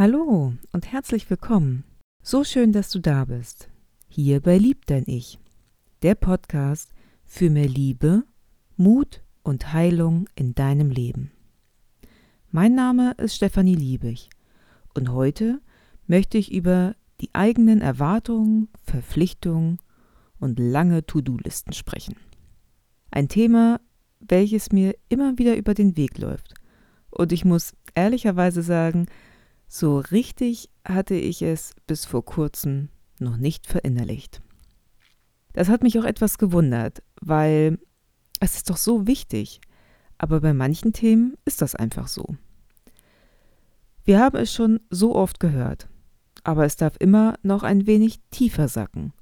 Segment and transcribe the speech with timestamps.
[0.00, 1.84] Hallo und herzlich willkommen.
[2.22, 3.68] So schön, dass du da bist.
[4.08, 5.38] Hier bei Lieb dein Ich,
[6.00, 6.94] der Podcast
[7.26, 8.24] für mehr Liebe,
[8.78, 11.32] Mut und Heilung in deinem Leben.
[12.50, 14.30] Mein Name ist Stefanie Liebig
[14.94, 15.60] und heute
[16.06, 19.80] möchte ich über die eigenen Erwartungen, Verpflichtungen
[20.38, 22.16] und lange To-Do-Listen sprechen.
[23.10, 23.82] Ein Thema,
[24.18, 26.54] welches mir immer wieder über den Weg läuft.
[27.10, 29.04] Und ich muss ehrlicherweise sagen,
[29.72, 32.88] so richtig hatte ich es bis vor kurzem
[33.20, 34.42] noch nicht verinnerlicht.
[35.52, 37.78] Das hat mich auch etwas gewundert, weil
[38.40, 39.60] es ist doch so wichtig,
[40.18, 42.34] aber bei manchen Themen ist das einfach so.
[44.04, 45.88] Wir haben es schon so oft gehört,
[46.42, 49.12] aber es darf immer noch ein wenig tiefer sacken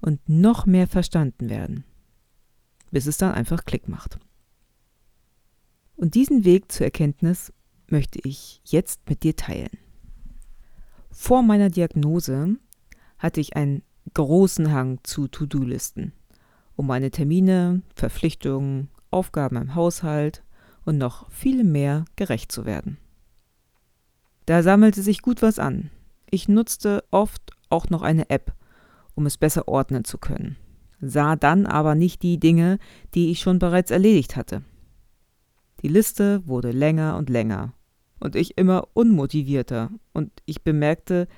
[0.00, 1.84] und noch mehr verstanden werden,
[2.90, 4.18] bis es dann einfach Klick macht.
[5.94, 7.52] Und diesen Weg zur Erkenntnis
[7.88, 9.70] möchte ich jetzt mit dir teilen.
[11.10, 12.56] Vor meiner Diagnose
[13.18, 13.82] hatte ich einen
[14.14, 16.12] großen Hang zu To-Do-Listen,
[16.76, 20.42] um meine Termine, Verpflichtungen, Aufgaben im Haushalt
[20.84, 22.98] und noch viel mehr gerecht zu werden.
[24.46, 25.90] Da sammelte sich gut was an.
[26.30, 28.52] Ich nutzte oft auch noch eine App,
[29.14, 30.56] um es besser ordnen zu können,
[31.00, 32.78] sah dann aber nicht die Dinge,
[33.14, 34.62] die ich schon bereits erledigt hatte.
[35.84, 37.74] Die Liste wurde länger und länger
[38.18, 41.28] und ich immer unmotivierter und ich bemerkte,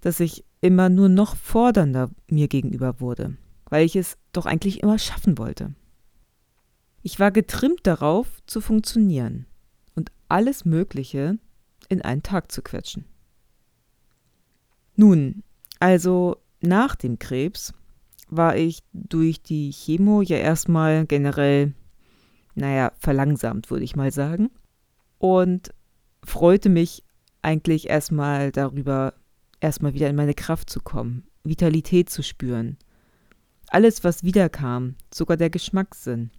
[0.00, 3.36] dass ich immer nur noch fordernder mir gegenüber wurde,
[3.68, 5.74] weil ich es doch eigentlich immer schaffen wollte.
[7.02, 9.46] Ich war getrimmt darauf, zu funktionieren
[9.96, 11.40] und alles Mögliche
[11.88, 13.06] in einen Tag zu quetschen.
[14.94, 15.42] Nun,
[15.80, 17.74] also nach dem Krebs
[18.28, 21.74] war ich durch die Chemo ja erstmal generell,
[22.60, 24.50] naja, verlangsamt, würde ich mal sagen.
[25.18, 25.74] Und
[26.22, 27.02] freute mich
[27.42, 29.14] eigentlich erstmal darüber,
[29.60, 32.76] erstmal wieder in meine Kraft zu kommen, Vitalität zu spüren.
[33.68, 36.30] Alles, was wiederkam, sogar der Geschmackssinn.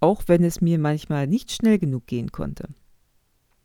[0.00, 2.68] Auch wenn es mir manchmal nicht schnell genug gehen konnte.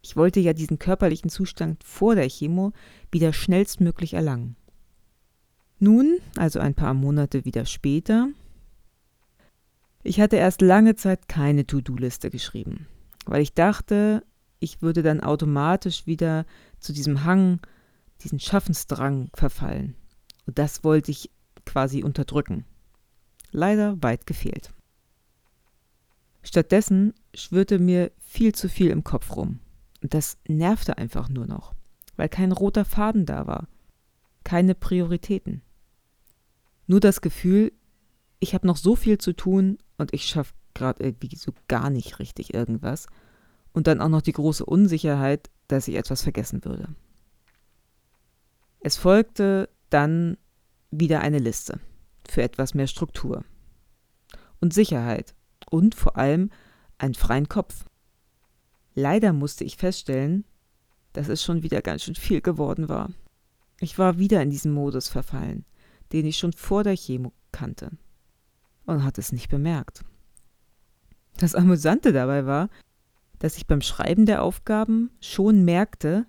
[0.04, 2.72] Ich wollte ja diesen körperlichen Zustand vor der Chemo
[3.12, 4.56] wieder schnellstmöglich erlangen.
[5.80, 8.30] Nun, also ein paar Monate wieder später,
[10.08, 12.88] ich hatte erst lange Zeit keine To-Do-Liste geschrieben,
[13.26, 14.24] weil ich dachte,
[14.60, 16.46] ich würde dann automatisch wieder
[16.80, 17.60] zu diesem Hang,
[18.24, 19.96] diesen Schaffensdrang verfallen.
[20.46, 21.30] Und das wollte ich
[21.66, 22.66] quasi unterdrücken.
[23.52, 24.72] Leider weit gefehlt.
[26.42, 29.60] Stattdessen schwirrte mir viel zu viel im Kopf rum.
[30.02, 31.74] Und das nervte einfach nur noch,
[32.16, 33.68] weil kein roter Faden da war,
[34.46, 35.62] keine Prioritäten.
[36.86, 37.74] Nur das Gefühl,
[38.40, 42.20] ich habe noch so viel zu tun und ich schaffe gerade irgendwie so gar nicht
[42.20, 43.08] richtig irgendwas
[43.74, 46.90] und dann auch noch die große Unsicherheit, dass ich etwas vergessen würde.
[48.80, 50.38] Es folgte dann
[50.92, 51.80] wieder eine Liste
[52.28, 53.44] für etwas mehr Struktur
[54.62, 55.36] und Sicherheit
[55.70, 56.52] und vor allem
[56.98, 57.86] einen freien Kopf.
[58.96, 60.46] Leider musste ich feststellen,
[61.14, 63.12] dass es schon wieder ganz schön viel geworden war.
[63.80, 65.66] Ich war wieder in diesen Modus verfallen,
[66.14, 67.92] den ich schon vor der Chemo kannte
[68.88, 70.04] und hatte es nicht bemerkt.
[71.38, 72.70] Das Amüsante dabei war,
[73.38, 76.26] dass ich beim Schreiben der Aufgaben schon merkte,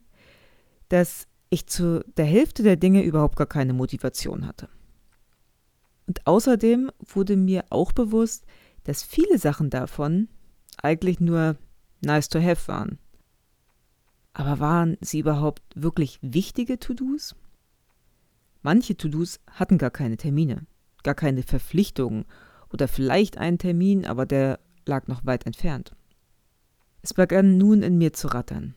[0.91, 4.69] dass ich zu der Hälfte der Dinge überhaupt gar keine Motivation hatte.
[6.07, 8.45] Und außerdem wurde mir auch bewusst,
[8.85, 10.29] dass viele Sachen davon
[10.83, 11.57] eigentlich nur
[12.01, 12.99] nice to have waren.
[14.33, 17.35] Aber waren sie überhaupt wirklich wichtige To-Dos?
[18.63, 20.67] Manche To-Dos hatten gar keine Termine,
[21.03, 22.25] gar keine Verpflichtungen
[22.73, 25.95] oder vielleicht einen Termin, aber der lag noch weit entfernt.
[27.03, 28.75] Es begann nun in mir zu rattern.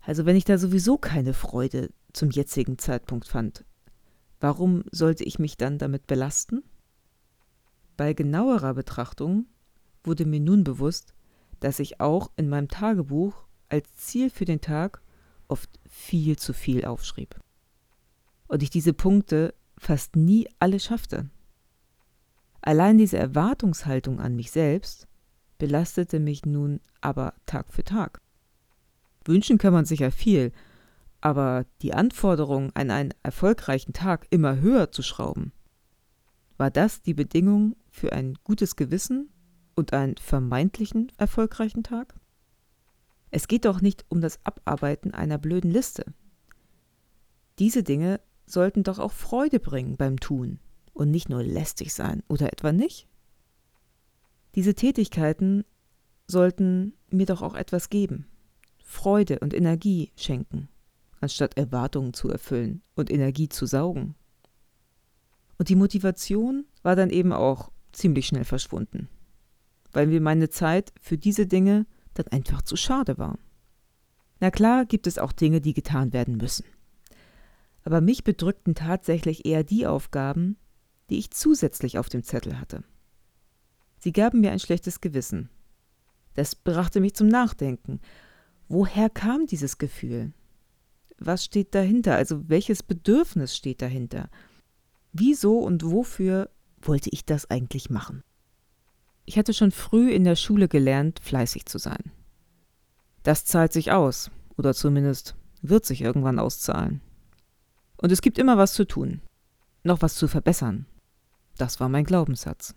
[0.00, 3.64] Also wenn ich da sowieso keine Freude zum jetzigen Zeitpunkt fand,
[4.40, 6.62] warum sollte ich mich dann damit belasten?
[7.96, 9.46] Bei genauerer Betrachtung
[10.02, 11.14] wurde mir nun bewusst,
[11.60, 15.00] dass ich auch in meinem Tagebuch als Ziel für den Tag
[15.48, 17.38] oft viel zu viel aufschrieb.
[18.48, 21.30] Und ich diese Punkte fast nie alle schaffte.
[22.66, 25.06] Allein diese Erwartungshaltung an mich selbst
[25.58, 28.22] belastete mich nun aber Tag für Tag.
[29.26, 30.50] Wünschen kann man sicher viel,
[31.20, 35.52] aber die Anforderung an einen erfolgreichen Tag immer höher zu schrauben,
[36.56, 39.28] war das die Bedingung für ein gutes Gewissen
[39.74, 42.14] und einen vermeintlichen erfolgreichen Tag?
[43.30, 46.06] Es geht doch nicht um das Abarbeiten einer blöden Liste.
[47.58, 50.60] Diese Dinge sollten doch auch Freude bringen beim Tun
[50.94, 53.06] und nicht nur lästig sein, oder etwa nicht?
[54.54, 55.64] Diese Tätigkeiten
[56.26, 58.26] sollten mir doch auch etwas geben.
[58.82, 60.68] Freude und Energie schenken,
[61.20, 64.14] anstatt Erwartungen zu erfüllen und Energie zu saugen.
[65.58, 69.08] Und die Motivation war dann eben auch ziemlich schnell verschwunden,
[69.92, 73.38] weil mir meine Zeit für diese Dinge dann einfach zu schade war.
[74.40, 76.64] Na klar gibt es auch Dinge, die getan werden müssen.
[77.84, 80.56] Aber mich bedrückten tatsächlich eher die Aufgaben,
[81.10, 82.82] die ich zusätzlich auf dem Zettel hatte.
[83.98, 85.48] Sie gaben mir ein schlechtes Gewissen.
[86.34, 88.00] Das brachte mich zum Nachdenken.
[88.68, 90.32] Woher kam dieses Gefühl?
[91.18, 92.16] Was steht dahinter?
[92.16, 94.28] Also welches Bedürfnis steht dahinter?
[95.12, 96.50] Wieso und wofür
[96.82, 98.22] wollte ich das eigentlich machen?
[99.24, 102.12] Ich hatte schon früh in der Schule gelernt, fleißig zu sein.
[103.22, 107.00] Das zahlt sich aus, oder zumindest wird sich irgendwann auszahlen.
[107.96, 109.22] Und es gibt immer was zu tun,
[109.82, 110.86] noch was zu verbessern.
[111.56, 112.74] Das war mein Glaubenssatz.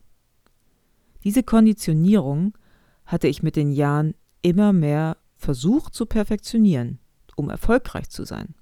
[1.23, 2.57] Diese Konditionierung
[3.05, 6.99] hatte ich mit den Jahren immer mehr versucht zu perfektionieren,
[7.35, 8.55] um erfolgreich zu sein.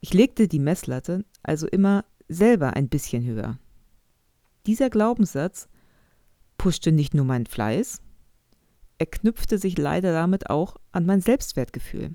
[0.00, 3.58] Ich legte die Messlatte also immer selber ein bisschen höher.
[4.66, 5.68] Dieser Glaubenssatz
[6.56, 8.02] pushte nicht nur meinen Fleiß,
[8.98, 12.14] er knüpfte sich leider damit auch an mein Selbstwertgefühl.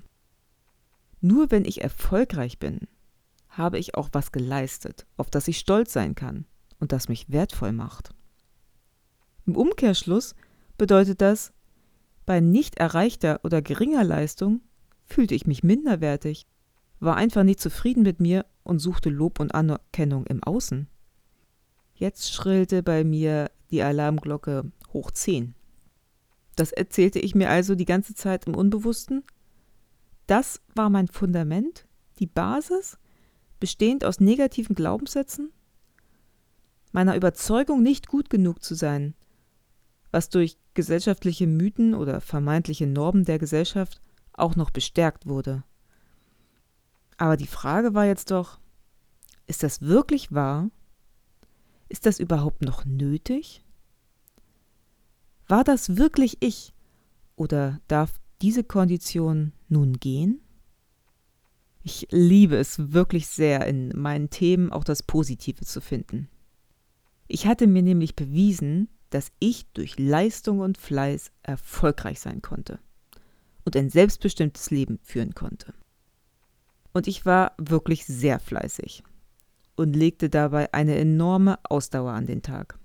[1.20, 2.86] Nur wenn ich erfolgreich bin,
[3.48, 6.46] habe ich auch was geleistet, auf das ich stolz sein kann
[6.80, 8.10] und das mich wertvoll macht.
[9.46, 10.34] Im Umkehrschluss
[10.76, 11.52] bedeutet das,
[12.26, 14.60] bei nicht erreichter oder geringer Leistung
[15.04, 16.46] fühlte ich mich minderwertig,
[16.98, 20.88] war einfach nicht zufrieden mit mir und suchte Lob und Anerkennung im Außen.
[21.94, 25.54] Jetzt schrillte bei mir die Alarmglocke hoch zehn.
[26.56, 29.22] Das erzählte ich mir also die ganze Zeit im Unbewussten.
[30.26, 31.86] Das war mein Fundament,
[32.18, 32.98] die Basis,
[33.60, 35.52] bestehend aus negativen Glaubenssätzen,
[36.96, 39.14] meiner Überzeugung, nicht gut genug zu sein,
[40.12, 44.00] was durch gesellschaftliche Mythen oder vermeintliche Normen der Gesellschaft
[44.32, 45.62] auch noch bestärkt wurde.
[47.18, 48.58] Aber die Frage war jetzt doch,
[49.46, 50.70] ist das wirklich wahr?
[51.90, 53.62] Ist das überhaupt noch nötig?
[55.48, 56.72] War das wirklich ich?
[57.36, 60.40] Oder darf diese Kondition nun gehen?
[61.82, 66.30] Ich liebe es wirklich sehr, in meinen Themen auch das Positive zu finden.
[67.28, 72.78] Ich hatte mir nämlich bewiesen, dass ich durch Leistung und Fleiß erfolgreich sein konnte
[73.64, 75.74] und ein selbstbestimmtes Leben führen konnte.
[76.92, 79.02] Und ich war wirklich sehr fleißig
[79.76, 82.78] und legte dabei eine enorme Ausdauer an den Tag.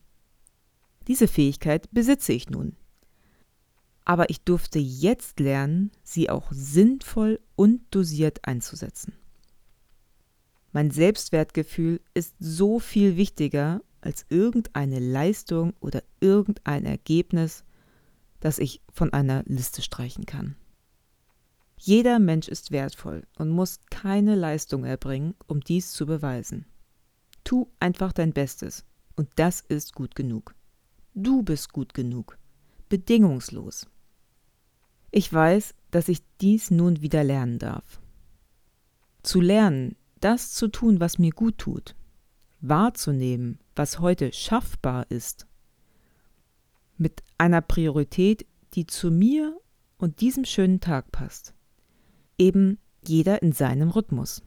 [1.08, 2.76] Diese Fähigkeit besitze ich nun
[4.06, 9.14] aber ich durfte jetzt lernen, sie auch sinnvoll und dosiert einzusetzen.
[10.74, 17.64] Mein Selbstwertgefühl ist so viel wichtiger als irgendeine Leistung oder irgendein Ergebnis,
[18.40, 20.56] das ich von einer Liste streichen kann.
[21.78, 26.66] Jeder Mensch ist wertvoll und muss keine Leistung erbringen, um dies zu beweisen.
[27.44, 30.54] Tu einfach dein Bestes und das ist gut genug.
[31.14, 32.38] Du bist gut genug
[32.92, 33.88] bedingungslos.
[35.12, 38.02] Ich weiß, dass ich dies nun wieder lernen darf.
[39.24, 41.96] Zu lernen, das zu tun, was mir gut tut,
[42.60, 45.48] wahrzunehmen, was heute schaffbar ist,
[46.98, 49.58] mit einer Priorität, die zu mir
[49.98, 51.54] und diesem schönen Tag passt.
[52.38, 54.44] Eben jeder in seinem Rhythmus.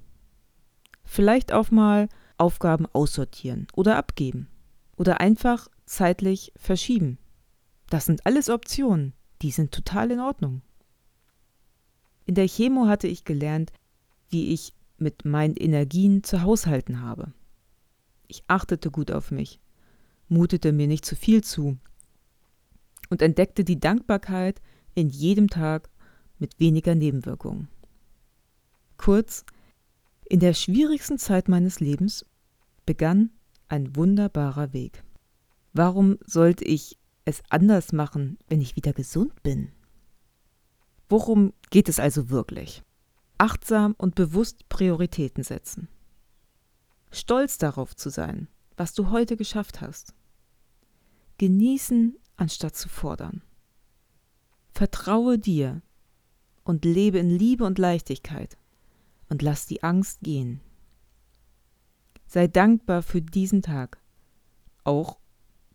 [1.04, 4.48] Vielleicht auch mal Aufgaben aussortieren oder abgeben
[4.96, 7.18] oder einfach zeitlich verschieben.
[7.90, 9.12] Das sind alles Optionen,
[9.42, 10.62] die sind total in Ordnung.
[12.26, 13.72] In der Chemo hatte ich gelernt,
[14.30, 17.32] wie ich mit meinen Energien zu haushalten habe.
[18.26, 19.60] Ich achtete gut auf mich,
[20.28, 21.78] mutete mir nicht zu viel zu
[23.10, 24.60] und entdeckte die Dankbarkeit
[24.94, 25.90] in jedem Tag
[26.38, 27.68] mit weniger Nebenwirkungen.
[28.96, 29.44] Kurz,
[30.26, 32.24] in der schwierigsten Zeit meines Lebens
[32.86, 33.30] begann
[33.68, 35.04] ein wunderbarer Weg.
[35.72, 39.72] Warum sollte ich es anders machen, wenn ich wieder gesund bin?
[41.08, 42.82] Worum geht es also wirklich?
[43.38, 45.88] Achtsam und bewusst Prioritäten setzen.
[47.14, 50.14] Stolz darauf zu sein, was du heute geschafft hast.
[51.38, 53.42] Genießen anstatt zu fordern.
[54.70, 55.82] Vertraue dir
[56.64, 58.56] und lebe in Liebe und Leichtigkeit
[59.28, 60.60] und lass die Angst gehen.
[62.26, 64.00] Sei dankbar für diesen Tag,
[64.82, 65.18] auch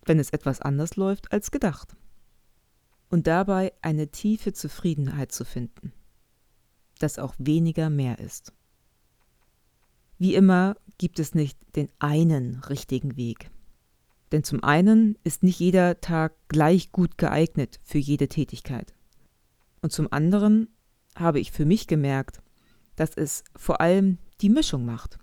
[0.05, 1.96] wenn es etwas anders läuft als gedacht.
[3.10, 5.93] Und dabei eine tiefe Zufriedenheit zu finden,
[7.00, 8.53] dass auch weniger mehr ist.
[10.17, 13.50] Wie immer gibt es nicht den einen richtigen Weg.
[14.32, 18.94] Denn zum einen ist nicht jeder Tag gleich gut geeignet für jede Tätigkeit.
[19.82, 20.68] Und zum anderen
[21.15, 22.41] habe ich für mich gemerkt,
[22.96, 25.18] dass es vor allem die Mischung macht.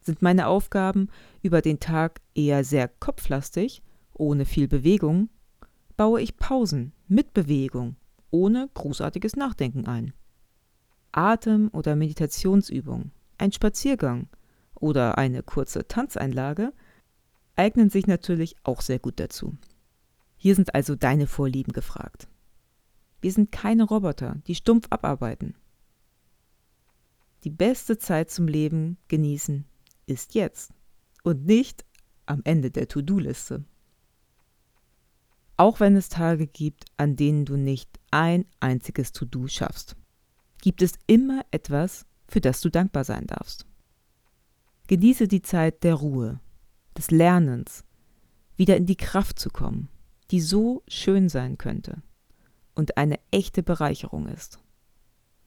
[0.00, 1.10] Sind meine Aufgaben
[1.42, 3.82] über den Tag eher sehr kopflastig,
[4.14, 5.28] ohne viel Bewegung,
[5.96, 7.96] baue ich Pausen mit Bewegung,
[8.30, 10.14] ohne großartiges Nachdenken ein.
[11.12, 14.28] Atem- oder Meditationsübung, ein Spaziergang
[14.80, 16.72] oder eine kurze Tanzeinlage
[17.56, 19.56] eignen sich natürlich auch sehr gut dazu.
[20.36, 22.28] Hier sind also deine Vorlieben gefragt.
[23.20, 25.56] Wir sind keine Roboter, die stumpf abarbeiten.
[27.44, 29.64] Die beste Zeit zum Leben genießen
[30.06, 30.72] ist jetzt
[31.22, 31.84] und nicht
[32.26, 33.64] am Ende der To-Do-Liste.
[35.56, 39.96] Auch wenn es Tage gibt, an denen du nicht ein einziges To-Do schaffst,
[40.62, 43.66] gibt es immer etwas, für das du dankbar sein darfst.
[44.88, 46.40] Genieße die Zeit der Ruhe,
[46.96, 47.84] des Lernens,
[48.56, 49.88] wieder in die Kraft zu kommen,
[50.30, 52.02] die so schön sein könnte
[52.74, 54.58] und eine echte Bereicherung ist.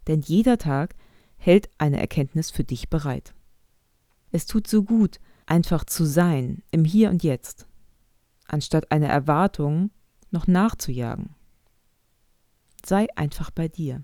[0.07, 0.95] Denn jeder Tag
[1.37, 3.33] hält eine Erkenntnis für dich bereit.
[4.31, 7.67] Es tut so gut, einfach zu sein im Hier und Jetzt,
[8.45, 9.89] anstatt eine Erwartung
[10.29, 11.35] noch nachzujagen.
[12.85, 14.03] Sei einfach bei dir.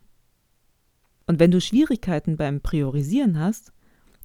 [1.28, 3.72] Und wenn du Schwierigkeiten beim Priorisieren hast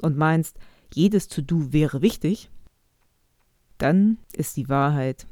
[0.01, 0.59] und meinst,
[0.95, 2.51] jedes To-Do wäre wichtig,
[3.79, 5.27] dann ist die Wahrheit,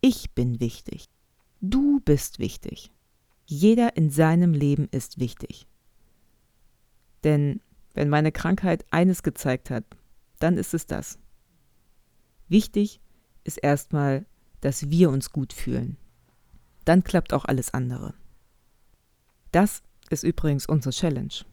[0.00, 1.08] ich bin wichtig.
[1.60, 2.90] Du bist wichtig.
[3.44, 5.66] Jeder in seinem Leben ist wichtig.
[7.22, 7.60] Denn
[7.92, 9.84] wenn meine Krankheit eines gezeigt hat,
[10.38, 11.18] dann ist es das.
[12.48, 13.00] Wichtig
[13.44, 14.24] ist erstmal,
[14.60, 15.96] dass wir uns gut fühlen.
[16.84, 18.14] Dann klappt auch alles andere.
[19.52, 21.44] Das ist übrigens unsere Challenge.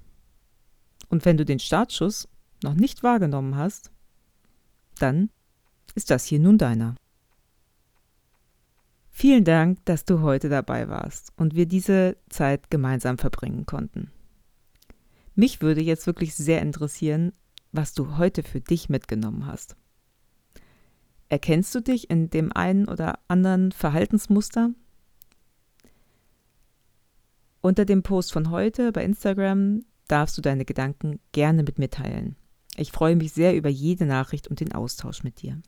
[1.09, 2.27] Und wenn du den Startschuss
[2.63, 3.91] noch nicht wahrgenommen hast,
[4.99, 5.29] dann
[5.95, 6.95] ist das hier nun deiner.
[9.09, 14.11] Vielen Dank, dass du heute dabei warst und wir diese Zeit gemeinsam verbringen konnten.
[15.33, 17.33] Mich würde jetzt wirklich sehr interessieren,
[17.71, 19.75] was du heute für dich mitgenommen hast.
[21.29, 24.71] Erkennst du dich in dem einen oder anderen Verhaltensmuster?
[27.61, 32.35] Unter dem Post von heute bei Instagram darfst du deine Gedanken gerne mit mir teilen.
[32.79, 35.59] Ich freue mich sehr über jede Nachricht und den Austausch mit dir.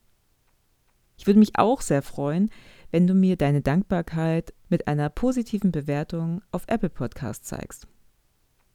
[1.18, 2.50] Ich würde mich auch sehr freuen,
[2.92, 7.88] wenn du mir deine Dankbarkeit mit einer positiven Bewertung auf Apple Podcast zeigst.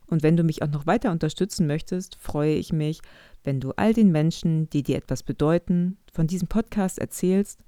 [0.06, 3.00] Und wenn du mich auch noch weiter unterstützen möchtest, freue ich mich,
[3.44, 7.60] wenn du all den Menschen, die dir etwas bedeuten, von diesem Podcast erzählst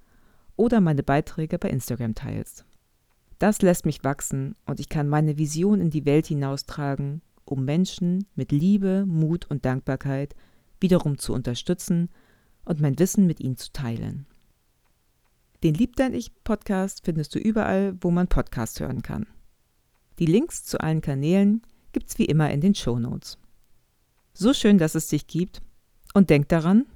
[0.57, 2.67] oder meine Beiträge bei Instagram teilst.
[3.39, 8.27] Das lässt mich wachsen und ich kann meine Vision in die Welt hinaustragen, um Menschen
[8.35, 10.35] mit Liebe, Mut und Dankbarkeit
[10.81, 12.11] wiederum zu unterstützen
[12.65, 14.27] und mein Wissen mit ihnen zu teilen.
[15.63, 19.27] Den Lieb dein Ich Podcast findest du überall, wo man Podcasts hören kann.
[20.19, 23.39] Die Links zu allen Kanälen gibt's wie immer in den Show Notes.
[24.35, 25.63] So schön, dass es dich gibt
[26.15, 26.87] und denk daran,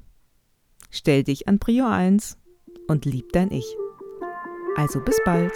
[0.91, 2.37] stell dich an Prio 1
[2.87, 3.67] und lieb dein Ich.
[4.77, 5.53] Also bis bald.